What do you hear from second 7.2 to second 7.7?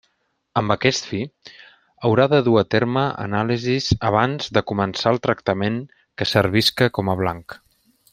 blanc.